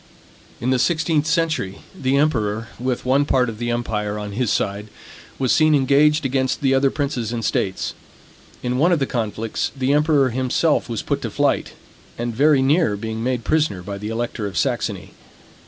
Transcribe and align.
In 0.59 0.71
the 0.71 0.79
sixteenth 0.79 1.27
century, 1.27 1.77
the 1.95 2.15
emperor, 2.17 2.69
with 2.79 3.05
one 3.05 3.23
part 3.23 3.49
of 3.49 3.59
the 3.59 3.69
empire 3.69 4.17
on 4.17 4.31
his 4.31 4.49
side, 4.49 4.87
was 5.37 5.51
seen 5.51 5.75
engaged 5.75 6.25
against 6.25 6.61
the 6.61 6.73
other 6.73 6.89
princes 6.89 7.31
and 7.31 7.45
states. 7.45 7.93
In 8.63 8.79
one 8.79 8.91
of 8.91 8.97
the 8.97 9.05
conflicts, 9.05 9.71
the 9.77 9.93
emperor 9.93 10.31
himself 10.31 10.89
was 10.89 11.03
put 11.03 11.21
to 11.21 11.29
flight, 11.29 11.73
and 12.17 12.33
very 12.33 12.63
near 12.63 12.97
being 12.97 13.23
made 13.23 13.43
prisoner 13.43 13.83
by 13.83 13.99
the 13.99 14.09
elector 14.09 14.47
of 14.47 14.57
Saxony. 14.57 15.11